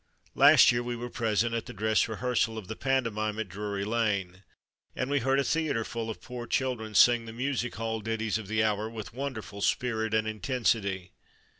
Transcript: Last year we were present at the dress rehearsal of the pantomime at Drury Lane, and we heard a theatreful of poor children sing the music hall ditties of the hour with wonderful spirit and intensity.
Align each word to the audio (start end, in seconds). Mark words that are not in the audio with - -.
Last 0.33 0.71
year 0.71 0.81
we 0.81 0.95
were 0.95 1.11
present 1.11 1.53
at 1.53 1.67
the 1.67 1.73
dress 1.73 2.07
rehearsal 2.07 2.57
of 2.57 2.67
the 2.67 2.75
pantomime 2.75 3.37
at 3.37 3.47
Drury 3.49 3.85
Lane, 3.85 4.41
and 4.95 5.11
we 5.11 5.19
heard 5.19 5.39
a 5.39 5.43
theatreful 5.43 6.09
of 6.09 6.23
poor 6.23 6.47
children 6.47 6.95
sing 6.95 7.25
the 7.27 7.31
music 7.33 7.75
hall 7.75 8.01
ditties 8.01 8.39
of 8.39 8.47
the 8.47 8.63
hour 8.63 8.89
with 8.89 9.13
wonderful 9.13 9.61
spirit 9.61 10.15
and 10.15 10.27
intensity. 10.27 11.11